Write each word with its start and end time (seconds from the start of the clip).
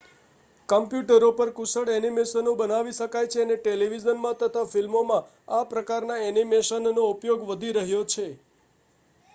કમ્પ્યુટરો 0.69 1.27
પર 1.33 1.49
કુશળ 1.53 1.91
ઍનિમેશનો 1.91 2.51
બનાવી 2.55 2.95
શકાય 2.95 3.31
છે 3.31 3.39
અને 3.43 3.55
ટેલિવિઝનમાં 3.59 4.39
તથા 4.39 4.65
ફિલ્મોમાં 4.67 5.25
આ 5.51 5.63
પ્રકારના 5.67 6.19
ઍનિમેશનનો 6.25 7.01
ઉપયોગ 7.07 7.41
વધી 7.49 7.75
રહ્યો 7.77 8.03
છે 8.11 8.27